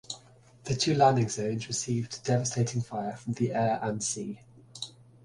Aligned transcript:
The 0.63 0.73
two 0.73 0.95
landing 0.95 1.29
zones 1.29 1.67
received 1.67 2.23
devastating 2.23 2.81
fire 2.81 3.15
from 3.17 3.33
the 3.33 3.53
air 3.53 3.77
and 3.83 4.03
sea. 4.03 4.39